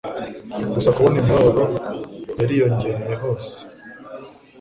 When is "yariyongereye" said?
2.39-3.15